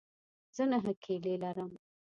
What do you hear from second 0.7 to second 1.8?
نهه کیلې لرم.